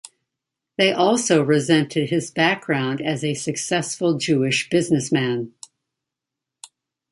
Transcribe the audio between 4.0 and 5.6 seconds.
Jewish businessman.